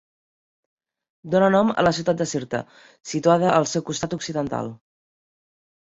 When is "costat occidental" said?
3.95-4.77